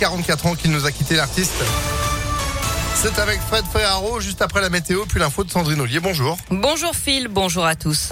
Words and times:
44 0.00 0.46
ans 0.46 0.54
qu'il 0.54 0.70
nous 0.70 0.86
a 0.86 0.92
quitté 0.92 1.14
l'artiste. 1.14 1.52
C'est 2.94 3.18
avec 3.18 3.38
Fred 3.40 3.64
Ferraro 3.70 4.18
juste 4.18 4.40
après 4.40 4.62
la 4.62 4.70
météo, 4.70 5.04
puis 5.06 5.20
l'info 5.20 5.44
de 5.44 5.50
Sandrine 5.50 5.80
Ollier. 5.80 6.00
Bonjour. 6.00 6.38
Bonjour 6.50 6.96
Phil, 6.96 7.28
bonjour 7.28 7.66
à 7.66 7.74
tous. 7.74 8.10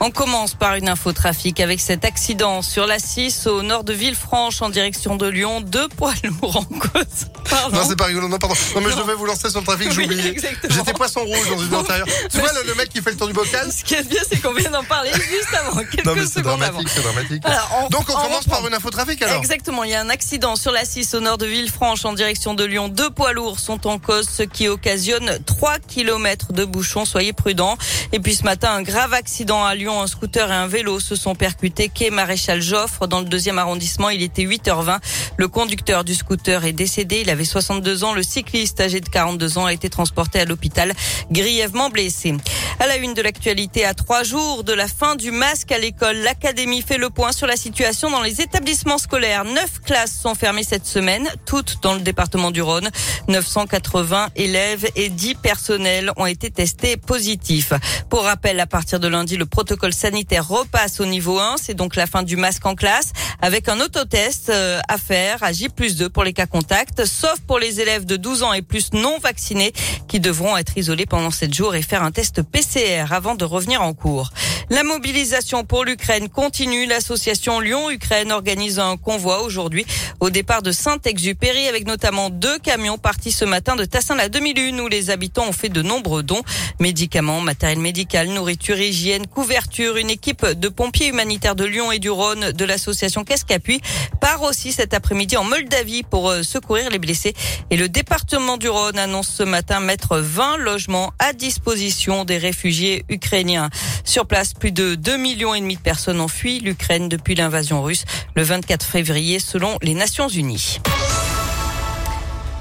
On 0.00 0.12
commence 0.12 0.54
par 0.54 0.76
une 0.76 0.88
info 0.88 1.12
trafic 1.12 1.58
avec 1.58 1.80
cet 1.80 2.04
accident 2.04 2.62
sur 2.62 2.86
la 2.86 3.00
6 3.00 3.48
au 3.48 3.62
nord 3.62 3.82
de 3.82 3.92
Villefranche 3.92 4.62
en 4.62 4.68
direction 4.68 5.16
de 5.16 5.26
Lyon. 5.26 5.60
Deux 5.60 5.88
poids 5.88 6.14
lourds 6.22 6.58
en 6.58 6.78
cause. 6.78 7.26
Non, 7.72 7.80
c'est 7.86 7.96
pas 7.96 8.04
rigolo. 8.04 8.28
Non, 8.28 8.38
pardon. 8.38 8.54
Non, 8.76 8.80
mais 8.80 8.90
je 8.92 8.96
devais 8.96 9.14
vous 9.14 9.26
lancer 9.26 9.50
sur 9.50 9.58
le 9.58 9.66
trafic, 9.66 9.90
j'ai 9.90 10.04
oublié. 10.04 10.36
J'étais 10.68 10.92
poisson 10.92 11.20
rouge 11.24 11.50
dans 11.50 11.62
une 11.62 11.74
intérieure. 11.74 12.06
Tu 12.30 12.38
vois 12.38 12.50
le, 12.64 12.74
mec 12.74 12.90
qui 12.90 13.00
fait 13.00 13.10
le 13.10 13.16
tour 13.16 13.26
du 13.26 13.32
bocal 13.32 13.72
Ce 13.72 13.82
qui 13.82 13.94
est 13.94 14.08
bien, 14.08 14.20
c'est 14.28 14.40
qu'on 14.40 14.52
vient 14.52 14.70
d'en 14.70 14.84
parler 14.84 15.10
juste 15.12 15.52
avant. 15.54 15.76
Quelques 15.76 16.04
non, 16.04 16.14
mais 16.14 16.26
c'est 16.26 16.42
dramatique, 16.42 16.88
c'est 16.88 17.02
dramatique. 17.02 17.42
Donc 17.90 18.04
on, 18.08 18.12
commence 18.12 18.44
par 18.44 18.66
une 18.66 18.74
info 18.74 18.90
trafic 18.90 19.20
alors. 19.22 19.36
Exactement. 19.36 19.82
Il 19.84 19.90
y 19.90 19.94
a 19.94 20.00
un 20.00 20.10
accident 20.10 20.56
sur 20.56 20.70
la 20.70 20.84
6 20.84 21.14
au 21.14 21.20
nord 21.20 21.38
de 21.38 21.46
Villefranche 21.46 22.04
en 22.04 22.12
direction 22.12 22.54
de 22.54 22.64
Lyon. 22.64 22.88
Deux 22.88 23.10
poids 23.10 23.32
lourds 23.32 23.58
sont 23.58 23.86
en 23.86 23.98
cause, 23.98 24.28
ce 24.28 24.42
qui 24.42 24.68
occasionne 24.68 25.38
3 25.46 25.78
km 25.80 26.52
de 26.52 26.64
bouchons. 26.64 27.04
Soyez 27.04 27.32
prudents. 27.32 27.76
Et 28.12 28.20
puis 28.20 28.34
ce 28.34 28.44
matin, 28.44 28.72
un 28.72 28.82
grave 28.82 29.14
accident 29.14 29.64
à 29.64 29.74
Lyon. 29.74 29.87
Un 29.88 30.06
scooter 30.06 30.50
et 30.50 30.54
un 30.54 30.66
vélo 30.66 31.00
se 31.00 31.16
sont 31.16 31.34
percutés 31.34 31.88
quai 31.88 32.10
Maréchal 32.10 32.60
Joffre 32.60 33.06
dans 33.06 33.20
le 33.20 33.24
deuxième 33.24 33.58
arrondissement. 33.58 34.10
Il 34.10 34.22
était 34.22 34.44
8h20. 34.44 34.98
Le 35.38 35.48
conducteur 35.48 36.04
du 36.04 36.14
scooter 36.14 36.66
est 36.66 36.72
décédé. 36.74 37.22
Il 37.22 37.30
avait 37.30 37.46
62 37.46 38.04
ans. 38.04 38.12
Le 38.12 38.22
cycliste 38.22 38.80
âgé 38.80 39.00
de 39.00 39.08
42 39.08 39.56
ans 39.56 39.64
a 39.64 39.72
été 39.72 39.88
transporté 39.88 40.40
à 40.40 40.44
l'hôpital 40.44 40.92
grièvement 41.30 41.88
blessé. 41.88 42.34
À 42.80 42.86
la 42.86 42.96
une 42.96 43.14
de 43.14 43.22
l'actualité, 43.22 43.86
à 43.86 43.94
trois 43.94 44.24
jours 44.24 44.62
de 44.62 44.74
la 44.74 44.88
fin 44.88 45.16
du 45.16 45.30
masque 45.30 45.72
à 45.72 45.78
l'école, 45.78 46.16
l'Académie 46.18 46.82
fait 46.82 46.98
le 46.98 47.08
point 47.08 47.32
sur 47.32 47.46
la 47.46 47.56
situation 47.56 48.10
dans 48.10 48.22
les 48.22 48.42
établissements 48.42 48.98
scolaires. 48.98 49.44
Neuf 49.44 49.80
classes 49.84 50.16
sont 50.20 50.34
fermées 50.34 50.64
cette 50.64 50.86
semaine, 50.86 51.28
toutes 51.46 51.78
dans 51.82 51.94
le 51.94 52.00
département 52.00 52.50
du 52.50 52.60
Rhône. 52.60 52.90
980 53.28 54.28
élèves 54.36 54.86
et 54.96 55.08
10 55.08 55.36
personnels 55.36 56.12
ont 56.16 56.26
été 56.26 56.50
testés 56.50 56.98
positifs. 56.98 57.72
Pour 58.10 58.24
rappel, 58.24 58.60
à 58.60 58.66
partir 58.66 59.00
de 59.00 59.08
lundi, 59.08 59.36
le 59.36 59.46
protocole 59.46 59.77
sanitaire 59.92 60.46
repasse 60.46 61.00
au 61.00 61.06
niveau 61.06 61.38
1. 61.38 61.56
C'est 61.62 61.74
donc 61.74 61.96
la 61.96 62.06
fin 62.06 62.22
du 62.22 62.36
masque 62.36 62.66
en 62.66 62.74
classe 62.74 63.12
avec 63.40 63.68
un 63.68 63.80
autotest 63.80 64.50
euh, 64.50 64.80
à 64.88 64.98
faire 64.98 65.42
à 65.42 65.52
J 65.52 65.68
plus 65.68 65.96
2 65.96 66.08
pour 66.08 66.24
les 66.24 66.32
cas 66.32 66.46
contacts, 66.46 67.04
sauf 67.04 67.40
pour 67.46 67.58
les 67.58 67.80
élèves 67.80 68.04
de 68.04 68.16
12 68.16 68.42
ans 68.42 68.52
et 68.52 68.62
plus 68.62 68.92
non 68.92 69.18
vaccinés 69.18 69.72
qui 70.08 70.20
devront 70.20 70.56
être 70.56 70.76
isolés 70.76 71.06
pendant 71.06 71.30
7 71.30 71.54
jours 71.54 71.74
et 71.74 71.82
faire 71.82 72.02
un 72.02 72.10
test 72.10 72.42
PCR 72.42 73.12
avant 73.12 73.34
de 73.34 73.44
revenir 73.44 73.82
en 73.82 73.94
cours. 73.94 74.30
La 74.70 74.82
mobilisation 74.84 75.64
pour 75.64 75.84
l'Ukraine 75.84 76.28
continue. 76.28 76.86
L'association 76.86 77.60
Lyon-Ukraine 77.60 78.32
organise 78.32 78.78
un 78.78 78.96
convoi 78.96 79.42
aujourd'hui 79.42 79.86
au 80.20 80.30
départ 80.30 80.62
de 80.62 80.72
Saint-Exupéry 80.72 81.68
avec 81.68 81.86
notamment 81.86 82.28
deux 82.28 82.58
camions 82.58 82.98
partis 82.98 83.32
ce 83.32 83.44
matin 83.44 83.76
de 83.76 83.84
Tassin-la 83.84 84.28
Demi-Lune 84.28 84.80
où 84.80 84.88
les 84.88 85.10
habitants 85.10 85.46
ont 85.48 85.52
fait 85.52 85.68
de 85.68 85.82
nombreux 85.82 86.22
dons. 86.22 86.42
Médicaments, 86.80 87.40
matériel 87.40 87.78
médical, 87.78 88.28
nourriture, 88.28 88.78
hygiène, 88.78 89.26
couverture. 89.26 89.67
Une 89.78 90.10
équipe 90.10 90.44
de 90.44 90.68
pompiers 90.68 91.08
humanitaires 91.08 91.54
de 91.54 91.64
Lyon 91.64 91.92
et 91.92 91.98
du 91.98 92.10
Rhône 92.10 92.52
de 92.52 92.64
l'association 92.64 93.24
Qu'est-ce 93.24 93.44
qu'appuie 93.44 93.80
part 94.20 94.42
aussi 94.42 94.72
cet 94.72 94.94
après-midi 94.94 95.36
en 95.36 95.44
Moldavie 95.44 96.02
pour 96.02 96.30
euh, 96.30 96.42
secourir 96.42 96.90
les 96.90 96.98
blessés. 96.98 97.34
Et 97.70 97.76
le 97.76 97.88
département 97.88 98.56
du 98.56 98.68
Rhône 98.68 98.98
annonce 98.98 99.28
ce 99.28 99.42
matin 99.42 99.80
mettre 99.80 100.18
20 100.18 100.56
logements 100.58 101.12
à 101.18 101.32
disposition 101.32 102.24
des 102.24 102.38
réfugiés 102.38 103.04
ukrainiens. 103.08 103.70
Sur 104.04 104.26
place, 104.26 104.54
plus 104.54 104.72
de 104.72 104.94
2 104.94 105.16
millions 105.16 105.54
et 105.54 105.60
demi 105.60 105.76
de 105.76 105.82
personnes 105.82 106.20
ont 106.20 106.28
fui 106.28 106.60
l'Ukraine 106.60 107.08
depuis 107.08 107.34
l'invasion 107.34 107.82
russe 107.82 108.04
le 108.34 108.42
24 108.42 108.84
février 108.84 109.38
selon 109.38 109.78
les 109.82 109.94
Nations 109.94 110.28
Unies. 110.28 110.80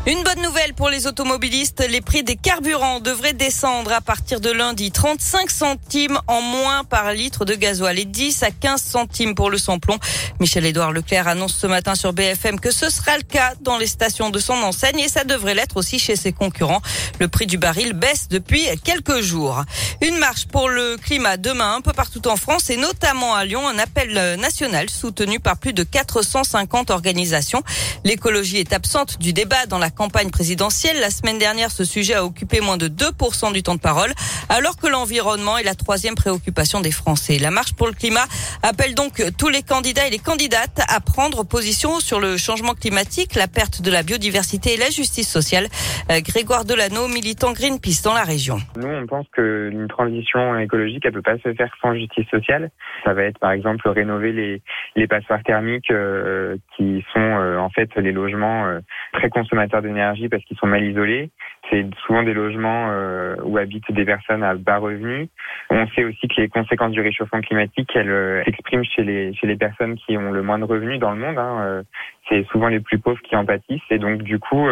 Une 0.07 0.23
bonne 0.23 0.41
nouvelle 0.41 0.73
pour 0.73 0.87
les 0.87 1.05
automobilistes, 1.05 1.85
les 1.89 1.99
prix 1.99 2.23
des 2.23 2.37
carburants 2.37 3.01
devraient 3.01 3.33
descendre 3.33 3.91
à 3.91 3.99
partir 3.99 4.39
de 4.39 4.49
lundi. 4.49 4.89
35 4.89 5.51
centimes 5.51 6.17
en 6.27 6.39
moins 6.39 6.85
par 6.85 7.11
litre 7.11 7.43
de 7.43 7.53
gasoil 7.55 7.99
et 7.99 8.05
10 8.05 8.41
à 8.43 8.51
15 8.51 8.81
centimes 8.81 9.35
pour 9.35 9.49
le 9.49 9.57
samplon. 9.57 9.99
Michel-Édouard 10.39 10.93
Leclerc 10.93 11.27
annonce 11.27 11.57
ce 11.57 11.67
matin 11.67 11.93
sur 11.93 12.13
BFM 12.13 12.57
que 12.57 12.71
ce 12.71 12.89
sera 12.89 13.17
le 13.17 13.23
cas 13.23 13.51
dans 13.59 13.77
les 13.77 13.85
stations 13.85 14.29
de 14.29 14.39
son 14.39 14.53
enseigne 14.53 14.99
et 14.99 15.09
ça 15.09 15.25
devrait 15.25 15.55
l'être 15.55 15.75
aussi 15.75 15.99
chez 15.99 16.15
ses 16.15 16.31
concurrents. 16.31 16.81
Le 17.19 17.27
prix 17.27 17.45
du 17.45 17.57
baril 17.57 17.91
baisse 17.91 18.29
depuis 18.29 18.65
quelques 18.85 19.19
jours. 19.19 19.61
Une 20.01 20.19
marche 20.19 20.47
pour 20.47 20.69
le 20.69 20.95
climat 20.95 21.35
demain 21.35 21.75
un 21.75 21.81
peu 21.81 21.91
partout 21.91 22.25
en 22.29 22.37
France 22.37 22.69
et 22.69 22.77
notamment 22.77 23.35
à 23.35 23.43
Lyon, 23.43 23.67
un 23.67 23.77
appel 23.77 24.39
national 24.39 24.89
soutenu 24.89 25.41
par 25.41 25.57
plus 25.57 25.73
de 25.73 25.83
450 25.83 26.91
organisations. 26.91 27.61
L'écologie 28.05 28.59
est 28.59 28.71
absente 28.71 29.19
du 29.19 29.33
débat 29.33 29.65
dans 29.65 29.79
la 29.79 29.89
campagne 29.97 30.29
présidentielle. 30.29 30.99
La 31.01 31.09
semaine 31.09 31.39
dernière, 31.39 31.71
ce 31.71 31.83
sujet 31.83 32.13
a 32.13 32.23
occupé 32.23 32.61
moins 32.61 32.77
de 32.77 32.87
2% 32.87 33.51
du 33.51 33.63
temps 33.63 33.75
de 33.75 33.79
parole, 33.79 34.11
alors 34.47 34.77
que 34.77 34.87
l'environnement 34.87 35.57
est 35.57 35.63
la 35.63 35.73
troisième 35.73 36.15
préoccupation 36.15 36.79
des 36.79 36.91
Français. 36.91 37.39
La 37.39 37.51
marche 37.51 37.73
pour 37.73 37.87
le 37.87 37.93
climat 37.93 38.25
appelle 38.61 38.93
donc 38.93 39.23
tous 39.37 39.49
les 39.49 39.63
candidats 39.63 40.05
et 40.07 40.11
les 40.11 40.19
candidates 40.19 40.79
à 40.87 40.99
prendre 41.01 41.43
position 41.43 41.99
sur 41.99 42.19
le 42.19 42.37
changement 42.37 42.75
climatique, 42.75 43.33
la 43.35 43.47
perte 43.47 43.81
de 43.81 43.89
la 43.91 44.03
biodiversité 44.03 44.75
et 44.75 44.77
la 44.77 44.91
justice 44.91 45.29
sociale. 45.29 45.67
Euh, 46.11 46.21
Grégoire 46.21 46.63
Delano, 46.63 47.07
militant 47.07 47.51
Greenpeace 47.51 48.03
dans 48.03 48.13
la 48.13 48.23
région. 48.23 48.57
Nous, 48.77 48.87
on 48.87 49.07
pense 49.07 49.25
qu'une 49.33 49.87
transition 49.87 50.57
écologique, 50.59 51.03
elle 51.05 51.13
peut 51.13 51.21
pas 51.23 51.37
se 51.39 51.53
faire 51.55 51.73
sans 51.81 51.95
justice 51.95 52.27
sociale. 52.29 52.69
Ça 53.03 53.13
va 53.13 53.23
être, 53.23 53.39
par 53.39 53.51
exemple, 53.51 53.87
rénover 53.89 54.31
les, 54.31 54.61
les 54.95 55.07
passoires 55.07 55.41
thermiques 55.43 55.89
euh, 55.89 56.55
qui 56.75 57.03
sont 57.13 57.19
euh, 57.19 57.57
en 57.57 57.69
fait 57.69 57.89
les 57.95 58.11
logements 58.11 58.67
très 59.13 59.29
consommateurs 59.29 59.81
d'énergie 59.81 60.29
parce 60.29 60.43
qu'ils 60.43 60.57
sont 60.57 60.67
mal 60.67 60.83
isolés. 60.83 61.29
C'est 61.69 61.85
souvent 62.05 62.23
des 62.23 62.33
logements 62.33 62.89
euh, 62.91 63.35
où 63.43 63.57
habitent 63.57 63.91
des 63.91 64.05
personnes 64.05 64.43
à 64.43 64.55
bas 64.55 64.77
revenus. 64.77 65.29
On 65.69 65.87
sait 65.89 66.03
aussi 66.03 66.27
que 66.27 66.41
les 66.41 66.47
conséquences 66.47 66.91
du 66.91 67.01
réchauffement 67.01 67.41
climatique, 67.41 67.89
elles 67.95 68.09
euh, 68.09 68.43
s'expriment 68.45 68.85
chez 68.85 69.03
les 69.03 69.33
chez 69.33 69.47
les 69.47 69.57
personnes 69.57 69.95
qui 69.95 70.17
ont 70.17 70.31
le 70.31 70.41
moins 70.41 70.59
de 70.59 70.63
revenus 70.63 70.99
dans 70.99 71.11
le 71.11 71.19
monde. 71.19 71.37
Hein. 71.37 71.57
Euh, 71.61 71.83
c'est 72.29 72.45
souvent 72.47 72.67
les 72.67 72.79
plus 72.79 72.99
pauvres 72.99 73.21
qui 73.21 73.35
en 73.35 73.45
pâtissent. 73.45 73.81
Et 73.89 73.99
donc, 73.99 74.21
du 74.21 74.37
coup, 74.37 74.67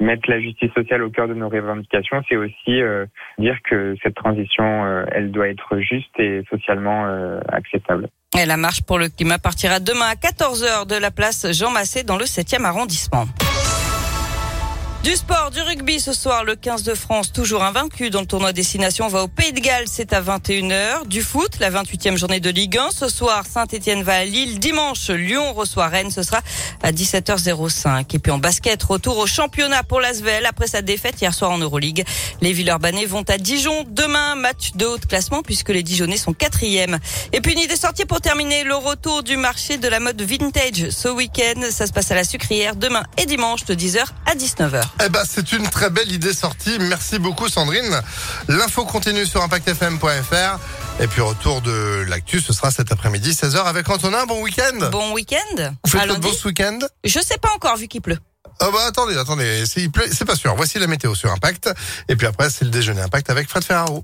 mettre 0.00 0.28
la 0.28 0.40
justice 0.40 0.72
sociale 0.72 1.04
au 1.04 1.10
cœur 1.10 1.28
de 1.28 1.34
nos 1.34 1.48
revendications, 1.48 2.24
c'est 2.28 2.34
aussi 2.34 2.82
dire 3.38 3.56
que 3.62 3.94
cette 4.02 4.16
transition, 4.16 5.04
elle 5.12 5.30
doit 5.30 5.46
être 5.46 5.78
juste 5.78 6.10
et 6.18 6.42
socialement 6.50 7.06
acceptable. 7.52 8.08
Et 8.36 8.46
la 8.46 8.56
marche 8.56 8.82
pour 8.82 8.98
le 8.98 9.08
climat 9.08 9.38
partira 9.38 9.78
demain 9.78 10.06
à 10.06 10.14
14h 10.14 10.88
de 10.88 10.96
la 10.96 11.12
place 11.12 11.46
Jean 11.52 11.70
Massé 11.70 12.02
dans 12.02 12.16
le 12.16 12.24
7e 12.24 12.64
arrondissement. 12.64 13.26
Du 15.04 15.14
sport, 15.14 15.52
du 15.52 15.62
rugby 15.62 16.00
ce 16.00 16.12
soir, 16.12 16.42
le 16.42 16.56
15 16.56 16.82
de 16.82 16.92
France, 16.92 17.32
toujours 17.32 17.62
invaincu 17.62 18.10
dans 18.10 18.20
le 18.20 18.26
tournoi 18.26 18.52
Destination, 18.52 19.06
va 19.06 19.22
au 19.22 19.28
Pays 19.28 19.52
de 19.52 19.60
Galles, 19.60 19.86
c'est 19.86 20.12
à 20.12 20.20
21h. 20.20 21.06
Du 21.06 21.22
foot, 21.22 21.60
la 21.60 21.70
28e 21.70 22.16
journée 22.16 22.40
de 22.40 22.50
Ligue 22.50 22.76
1. 22.76 22.90
Ce 22.90 23.08
soir, 23.08 23.44
Saint-Etienne 23.48 24.02
va 24.02 24.16
à 24.16 24.24
Lille. 24.24 24.58
Dimanche, 24.58 25.08
Lyon 25.10 25.52
reçoit 25.54 25.86
Rennes, 25.86 26.10
ce 26.10 26.24
sera 26.24 26.40
à 26.82 26.90
17h05. 26.90 28.16
Et 28.16 28.18
puis 28.18 28.32
en 28.32 28.38
basket, 28.38 28.82
retour 28.82 29.18
au 29.18 29.26
championnat 29.26 29.84
pour 29.84 30.00
l'Asvel 30.00 30.44
après 30.44 30.66
sa 30.66 30.82
défaite 30.82 31.20
hier 31.22 31.32
soir 31.32 31.52
en 31.52 31.58
Euroleague. 31.58 32.04
Les 32.40 32.52
Villeurbanais 32.52 33.06
vont 33.06 33.24
à 33.28 33.38
Dijon. 33.38 33.84
Demain, 33.88 34.34
match 34.34 34.72
de 34.74 34.84
haut 34.84 34.98
classement 34.98 35.42
puisque 35.42 35.70
les 35.70 35.84
Dijonais 35.84 36.16
sont 36.16 36.32
quatrième. 36.32 36.98
Et 37.32 37.40
puis 37.40 37.52
une 37.52 37.60
idée 37.60 37.76
sortie 37.76 38.04
pour 38.04 38.20
terminer, 38.20 38.64
le 38.64 38.74
retour 38.74 39.22
du 39.22 39.36
marché 39.36 39.78
de 39.78 39.86
la 39.86 40.00
mode 40.00 40.20
vintage 40.20 40.90
ce 40.90 41.08
week-end. 41.08 41.62
Ça 41.70 41.86
se 41.86 41.92
passe 41.92 42.10
à 42.10 42.16
la 42.16 42.24
sucrière 42.24 42.74
demain 42.74 43.04
et 43.16 43.26
dimanche 43.26 43.64
de 43.64 43.74
10h 43.74 44.04
à 44.26 44.27
19h. 44.34 44.82
Eh 45.04 45.08
ben, 45.08 45.22
c'est 45.28 45.52
une 45.52 45.68
très 45.68 45.90
belle 45.90 46.10
idée 46.10 46.32
sortie. 46.32 46.78
Merci 46.80 47.18
beaucoup, 47.18 47.48
Sandrine. 47.48 48.00
L'info 48.48 48.84
continue 48.84 49.26
sur 49.26 49.42
impactfm.fr. 49.42 50.58
Et 51.00 51.06
puis, 51.06 51.20
retour 51.20 51.60
de 51.62 52.04
l'actu, 52.08 52.40
ce 52.40 52.52
sera 52.52 52.70
cet 52.70 52.92
après-midi, 52.92 53.30
16h 53.30 53.64
avec 53.64 53.88
Antonin. 53.88 54.26
Bon 54.26 54.42
week-end. 54.42 54.90
Bon 54.90 55.12
week-end. 55.12 55.72
Vous 55.84 55.90
faites 55.90 56.06
le 56.08 56.32
ce 56.32 56.48
week-end? 56.48 56.78
Je 57.04 57.20
sais 57.20 57.38
pas 57.38 57.50
encore, 57.54 57.76
vu 57.76 57.88
qu'il 57.88 58.02
pleut. 58.02 58.18
Oh 58.60 58.70
bah 58.72 58.80
attendez, 58.88 59.16
attendez, 59.16 59.66
s'il 59.66 59.90
pleut, 59.90 60.08
c'est 60.12 60.24
pas 60.24 60.34
sûr. 60.34 60.54
Voici 60.56 60.78
la 60.78 60.88
météo 60.88 61.14
sur 61.14 61.30
Impact. 61.30 61.70
Et 62.08 62.16
puis 62.16 62.26
après, 62.26 62.50
c'est 62.50 62.64
le 62.64 62.70
déjeuner 62.70 63.02
Impact 63.02 63.30
avec 63.30 63.48
Fred 63.48 63.62
Ferraro. 63.62 64.02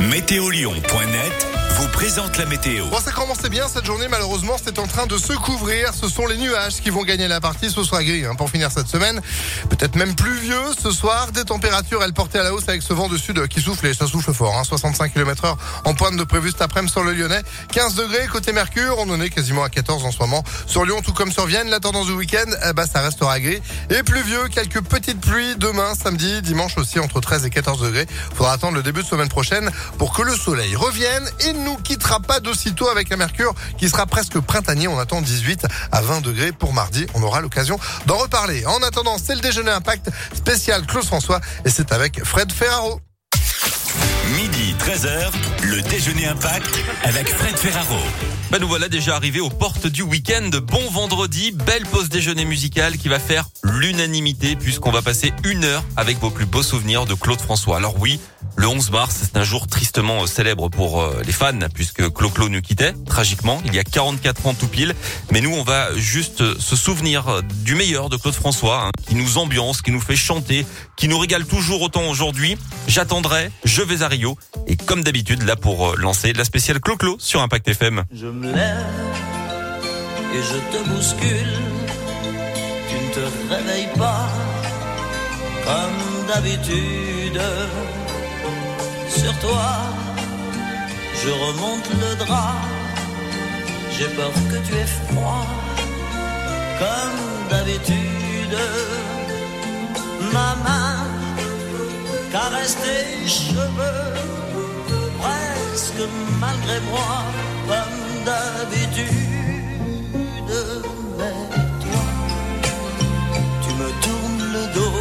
Météolion.net 0.00 1.65
vous 1.76 1.88
présente 1.88 2.38
la 2.38 2.46
météo. 2.46 2.86
Bon, 2.86 2.98
ça 3.00 3.12
commençait 3.12 3.50
bien 3.50 3.68
cette 3.68 3.84
journée. 3.84 4.08
Malheureusement, 4.08 4.56
c'est 4.62 4.78
en 4.78 4.86
train 4.86 5.06
de 5.06 5.18
se 5.18 5.34
couvrir. 5.34 5.92
Ce 5.92 6.08
sont 6.08 6.26
les 6.26 6.38
nuages 6.38 6.80
qui 6.80 6.88
vont 6.88 7.02
gagner 7.02 7.28
la 7.28 7.38
partie. 7.38 7.70
Ce 7.70 7.84
sera 7.84 8.02
gris 8.02 8.24
hein, 8.24 8.34
pour 8.34 8.48
finir 8.48 8.70
cette 8.70 8.88
semaine. 8.88 9.20
Peut-être 9.68 9.94
même 9.94 10.14
pluvieux 10.14 10.72
ce 10.82 10.90
soir. 10.90 11.32
Des 11.32 11.44
températures, 11.44 12.02
elles 12.02 12.14
portées 12.14 12.38
à 12.38 12.44
la 12.44 12.54
hausse 12.54 12.66
avec 12.68 12.80
ce 12.80 12.94
vent 12.94 13.08
de 13.08 13.18
sud 13.18 13.46
qui 13.48 13.60
souffle 13.60 13.86
et 13.88 13.92
ça 13.94 14.06
souffle 14.06 14.32
fort. 14.32 14.56
Hein, 14.56 14.64
65 14.64 15.12
km 15.12 15.44
heure 15.44 15.58
en 15.84 15.92
pointe 15.92 16.16
de 16.16 16.24
prévu 16.24 16.50
cet 16.50 16.62
après-midi 16.62 16.92
sur 16.92 17.04
le 17.04 17.12
Lyonnais. 17.12 17.42
15 17.72 17.94
degrés 17.94 18.26
côté 18.26 18.52
Mercure. 18.52 18.96
On 18.98 19.10
en 19.10 19.20
est 19.20 19.28
quasiment 19.28 19.62
à 19.62 19.68
14 19.68 20.02
en 20.06 20.12
ce 20.12 20.18
moment. 20.20 20.42
Sur 20.66 20.86
Lyon, 20.86 21.02
tout 21.04 21.12
comme 21.12 21.30
sur 21.30 21.44
Vienne, 21.44 21.68
la 21.68 21.80
tendance 21.80 22.06
du 22.06 22.12
week-end, 22.12 22.50
eh 22.66 22.72
ben, 22.72 22.86
ça 22.86 23.02
restera 23.02 23.38
gris 23.38 23.60
et 23.90 24.02
pluvieux. 24.02 24.48
Quelques 24.48 24.80
petites 24.80 25.20
pluies 25.20 25.56
demain, 25.56 25.94
samedi, 25.94 26.40
dimanche 26.40 26.78
aussi 26.78 27.00
entre 27.00 27.20
13 27.20 27.44
et 27.44 27.50
14 27.50 27.82
degrés. 27.82 28.06
Faudra 28.34 28.54
attendre 28.54 28.76
le 28.76 28.82
début 28.82 29.02
de 29.02 29.06
semaine 29.06 29.28
prochaine 29.28 29.70
pour 29.98 30.14
que 30.14 30.22
le 30.22 30.34
soleil 30.34 30.74
revienne 30.74 31.28
et 31.40 31.52
nous 31.66 31.76
quittera 31.78 32.20
pas 32.20 32.40
d'aussitôt 32.40 32.88
avec 32.88 33.10
un 33.12 33.16
mercure 33.16 33.52
qui 33.76 33.88
sera 33.88 34.06
presque 34.06 34.38
printanier. 34.38 34.86
On 34.88 34.98
attend 34.98 35.20
18 35.20 35.66
à 35.92 36.00
20 36.00 36.20
degrés 36.20 36.52
pour 36.52 36.72
mardi. 36.72 37.06
On 37.14 37.22
aura 37.22 37.40
l'occasion 37.40 37.78
d'en 38.06 38.16
reparler. 38.16 38.64
En 38.66 38.82
attendant, 38.82 39.16
c'est 39.18 39.34
le 39.34 39.40
déjeuner 39.40 39.72
impact 39.72 40.10
spécial 40.34 40.86
Claude 40.86 41.04
François 41.04 41.40
et 41.64 41.70
c'est 41.70 41.92
avec 41.92 42.24
Fred 42.24 42.52
Ferraro. 42.52 43.00
Midi 44.36 44.74
13h, 44.78 45.32
le 45.62 45.82
déjeuner 45.82 46.26
impact 46.26 46.80
avec 47.04 47.28
Fred 47.28 47.56
Ferraro. 47.56 47.98
Bah 48.50 48.60
nous 48.60 48.68
voilà 48.68 48.88
déjà 48.88 49.16
arrivés 49.16 49.40
aux 49.40 49.50
portes 49.50 49.88
du 49.88 50.02
week-end. 50.02 50.50
Bon 50.62 50.90
vendredi, 50.90 51.50
belle 51.50 51.84
pause 51.84 52.08
déjeuner 52.08 52.44
musicale 52.44 52.96
qui 52.96 53.08
va 53.08 53.18
faire 53.18 53.48
l'unanimité 53.64 54.54
puisqu'on 54.54 54.92
va 54.92 55.02
passer 55.02 55.32
une 55.44 55.64
heure 55.64 55.82
avec 55.96 56.18
vos 56.20 56.30
plus 56.30 56.46
beaux 56.46 56.62
souvenirs 56.62 57.06
de 57.06 57.14
Claude 57.14 57.40
François. 57.40 57.76
Alors 57.76 57.96
oui, 57.98 58.20
le 58.54 58.68
11 58.68 58.92
mars, 58.92 59.16
c'est 59.20 59.36
un 59.36 59.42
jour 59.42 59.66
tristement 59.66 60.26
célèbre 60.28 60.68
pour 60.68 61.02
euh, 61.02 61.22
les 61.26 61.32
fans 61.32 61.58
puisque 61.74 62.08
Clo-Clo 62.08 62.48
nous 62.48 62.62
quittait 62.62 62.94
tragiquement 63.04 63.60
il 63.66 63.74
y 63.74 63.80
a 63.80 63.84
44 63.84 64.46
ans 64.46 64.54
tout 64.54 64.68
pile. 64.68 64.94
Mais 65.32 65.40
nous, 65.40 65.52
on 65.52 65.64
va 65.64 65.92
juste 65.96 66.58
se 66.60 66.76
souvenir 66.76 67.42
du 67.64 67.74
meilleur 67.74 68.08
de 68.08 68.16
Claude 68.16 68.34
François 68.34 68.86
hein, 68.86 68.90
qui 69.08 69.16
nous 69.16 69.38
ambiance, 69.38 69.82
qui 69.82 69.90
nous 69.90 70.00
fait 70.00 70.16
chanter, 70.16 70.64
qui 70.96 71.08
nous 71.08 71.18
régale 71.18 71.46
toujours 71.46 71.82
autant 71.82 72.08
aujourd'hui. 72.08 72.56
J'attendrai, 72.86 73.50
je 73.64 73.82
vais 73.82 74.02
à 74.02 74.08
Rio 74.08 74.38
et 74.68 74.76
comme 74.76 75.02
d'habitude 75.02 75.42
là 75.42 75.56
pour 75.56 75.88
euh, 75.88 75.96
lancer 75.96 76.32
la 76.32 76.44
spéciale 76.44 76.80
Clo-Clo 76.80 77.16
sur 77.18 77.42
Impact 77.42 77.68
FM. 77.68 78.04
Me 78.36 78.52
lève 78.52 78.96
et 80.34 80.42
je 80.50 80.58
te 80.72 80.88
bouscule. 80.88 81.58
Tu 82.88 82.96
ne 83.04 83.10
te 83.16 83.24
réveilles 83.52 83.92
pas 83.96 84.28
comme 85.66 86.26
d'habitude. 86.28 87.40
Sur 89.08 89.34
toi, 89.38 89.68
je 91.22 91.30
remonte 91.30 91.88
le 92.02 92.24
drap. 92.24 92.60
J'ai 93.96 94.08
peur 94.08 94.32
que 94.50 94.58
tu 94.66 94.72
aies 94.74 94.92
froid 95.06 95.46
comme 96.82 97.48
d'habitude. 97.50 98.58
Ma 100.32 100.54
main 100.66 100.96
caresse 102.32 102.76
tes 102.84 103.28
cheveux 103.28 104.12
presque 105.20 106.04
malgré 106.40 106.80
moi 106.90 107.12
comme 107.68 108.05
d'habitude. 108.26 109.12
Mais 111.18 111.40
toi, 111.82 112.06
tu 113.62 113.70
me 113.80 113.88
tournes 114.04 114.44
le 114.56 114.64
dos 114.78 115.00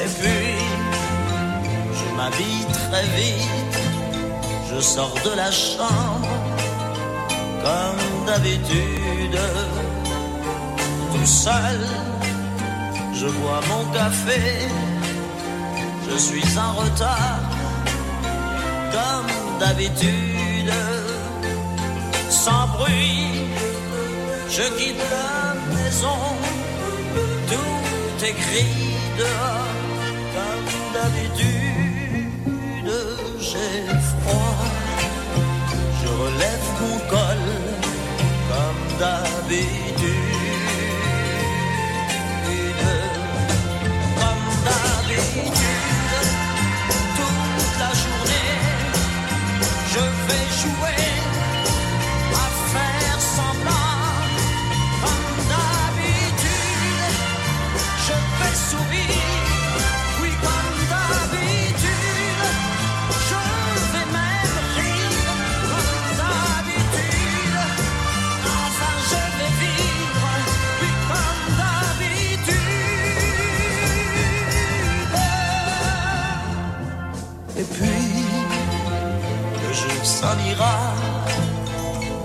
Et 0.01 0.09
puis, 0.19 0.57
je 1.99 2.07
m'habille 2.17 2.67
très 2.87 3.07
vite, 3.19 3.79
je 4.71 4.79
sors 4.81 5.17
de 5.25 5.33
la 5.43 5.51
chambre 5.51 6.35
comme 7.65 8.27
d'habitude. 8.27 9.41
Tout 11.13 11.27
seul, 11.45 11.81
je 13.15 13.27
bois 13.27 13.61
mon 13.71 13.85
café, 13.93 14.43
je 16.13 16.19
suis 16.19 16.59
en 16.59 16.73
retard, 16.75 17.41
comme 18.93 19.59
d'habitude, 19.61 20.73
sans 22.29 22.67
bruit, 22.77 23.29
je 24.51 24.63
quitte 24.79 25.03
la 25.11 25.55
maison, 25.75 26.21
tout 27.49 28.25
est 28.25 28.37
dehors, 29.19 29.79
comme 30.37 30.71
d'habitude, 30.95 32.93
j'ai 33.41 33.77
froid, 34.11 34.65
je 36.03 36.09
relève 36.09 36.67
mon 36.81 36.99
col, 37.11 37.43
comme 38.51 38.99
d'habitude. 38.99 39.82
Vais 50.55 51.12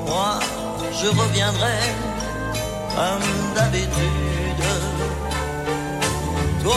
Moi, 0.05 0.39
je 0.91 1.07
reviendrai 1.07 1.79
comme 2.95 3.53
d'habitude. 3.55 4.63
Toi, 6.63 6.75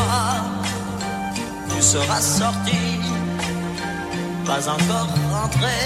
tu 1.75 1.83
seras 1.83 2.21
sorti, 2.21 3.01
pas 4.47 4.69
encore 4.69 5.09
rentré. 5.33 5.79